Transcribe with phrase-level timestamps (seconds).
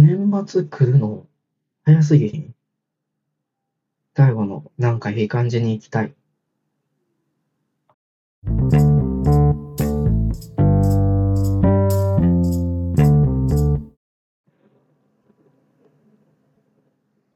[0.00, 1.26] 年末来るの？
[1.84, 2.54] 早すぎひん
[4.16, 6.14] 最後のなんかいい感じに行きたい。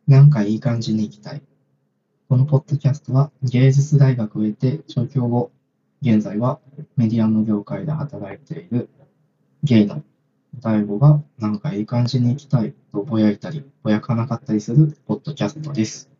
[0.06, 1.42] なんかいい感じに行きたい。
[2.28, 5.50] このポッドキャストは芸術大学を経て上京後、
[6.00, 6.60] 現在は
[6.96, 8.88] メディアの業界で働いている
[9.64, 10.04] ゲイの
[10.60, 16.10] 大悟がなんかいい感じに行きたいとぼやいたり、ぼやかなかったりするポッドキャストです。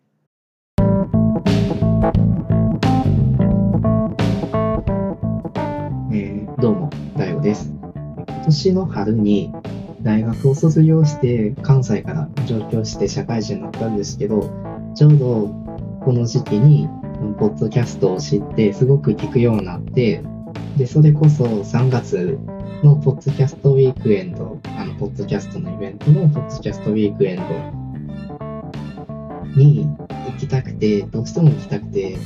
[6.13, 7.73] えー、どうも、大悟です。
[8.27, 9.53] 今年の春に
[10.01, 14.51] 大学を卒業して関西から上京して社会人になったんですけど、
[14.95, 15.47] ちょうど
[16.05, 16.89] この時期に
[17.39, 20.25] ポッドキャストを知ってすごく聞くようになって、
[20.79, 22.39] で、それこそ3月
[22.83, 27.45] のポッドキャストウィークエンド、あの、ポッドキャストのイベントのポッドキャストウィークエンド
[29.57, 32.19] に行きたくて、どうしても行きたくて、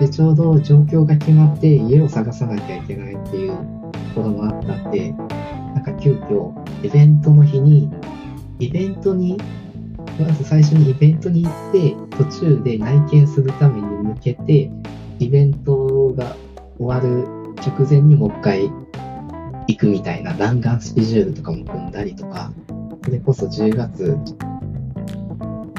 [0.00, 3.58] で、ちょうど状況が決まって家を探さなきゃいけないっていうと
[4.14, 7.90] ころもあったんで、なんか急遽、イベントの日に、
[8.60, 9.36] イベントに、
[10.18, 14.70] まず最初にイベントに行って、途中で内見するために向けて、
[15.18, 16.34] イベントが
[16.78, 18.70] 終わる直前にもう一回
[19.66, 22.52] 行くみたいな弾丸スケジュールとかも組んだりとか、
[23.04, 24.18] それこそ10月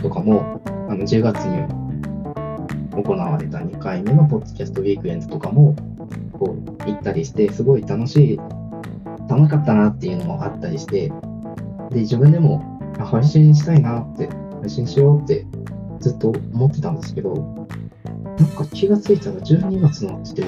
[0.02, 1.68] とかも、あの10月に
[3.04, 5.76] 行われた2回目のポッドキャストウィークエンドとかも、
[6.34, 8.38] こう行ったりして、すごい楽しい、
[9.30, 11.12] 楽しかったなっていうのもあったりして、
[11.92, 14.30] で、自分でも配信したいなって、
[14.62, 15.46] 配信しようって
[16.00, 17.34] ずっと思ってたんですけど、
[18.40, 20.44] なんか気がついたら12月になってて、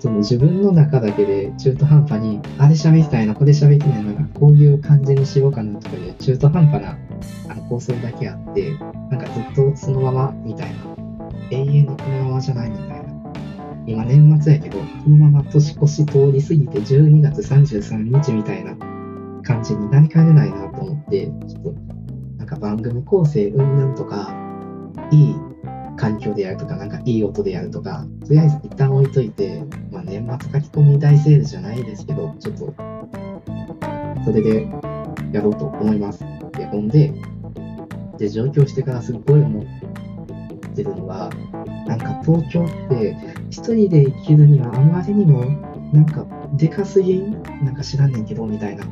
[0.00, 6.98] その自分の中だけで中途半端に、あれ喋りたいな、これ喋ってないのが、こういう感じにしようかなとかいう中途半端な
[7.48, 8.72] あの構成だけあって、
[9.10, 10.98] なんかずっとそのままみたいな。
[11.50, 12.98] 永遠にこのままじゃないみたいな。
[13.86, 18.76] 今年末やけど、このまま年越し通り過ぎて12月33日みたいな
[19.42, 21.74] 感じになりかねないなと思って、ちょっと
[22.36, 24.30] なんか番組構成うんぬんとか、
[25.10, 25.47] いい
[25.98, 32.74] 環境でやるとか、なんかいい音でやるとか、とりあえず一旦置いといて、まあ、年末書き込み大セールじゃないですけど、ちょっと、
[34.24, 34.68] それで
[35.32, 36.20] やろうと思います。
[36.52, 37.12] で、ほんで、
[38.18, 39.64] で、上京してからすっごい思っ
[40.74, 41.30] てるのが、
[41.86, 43.16] なんか東京って
[43.50, 45.42] 一人で生きるにはあまりにも
[45.92, 48.84] なんかでかすぎんなんか知らんねんけどみたいな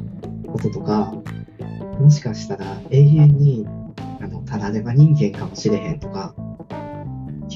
[0.46, 1.12] こととか、
[2.00, 3.66] もしかしたら永遠に
[4.20, 6.34] あのただでば人間かもしれへんとか、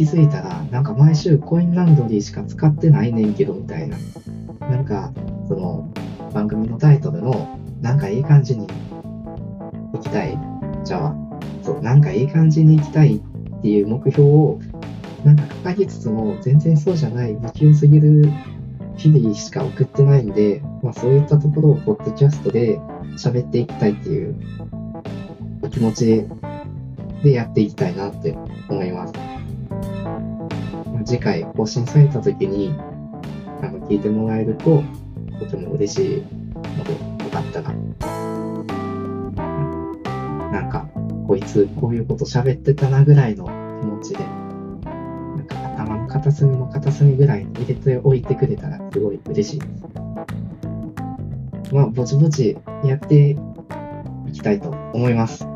[0.00, 3.98] 気づいたら、なんか毎週コインランドリーしか使ってないねんけど、みたいな。
[4.60, 5.12] なんか、
[5.46, 5.92] その、
[6.32, 8.66] 番組のタイトルの、なんかいい感じに
[9.92, 10.38] 行きたい。
[10.84, 11.14] じゃあ、
[11.62, 13.20] そう、なんかいい感じに行きたいっ
[13.60, 14.58] ていう目標を、
[15.22, 18.26] なんか掲げつつも、全然そうじゃない、不器用すぎる
[18.96, 22.78] 日々しか送ってないんで、まあそういったところをポッドキャストで
[23.18, 24.34] 喋っていきたいっていう
[25.70, 26.26] 気持ち
[27.22, 28.34] でやっていきたいなって
[28.70, 29.39] 思います。
[31.04, 32.74] 次回更新された時に、
[33.62, 34.82] あの、聞いてもらえると、
[35.38, 36.22] とても嬉しい
[36.76, 36.98] ので、よ
[37.30, 37.72] かったら、
[40.52, 40.88] なんか、
[41.26, 43.46] こいつ、こういうこと喋ってたなぐらいの
[43.80, 49.84] 気持ちで、なんか頭の片隅の片隅ぐらいに入れておいてくれたらすごい嬉しいです。
[51.72, 53.36] まあ、ぼちぼちやって
[54.26, 55.46] いきたいと思います。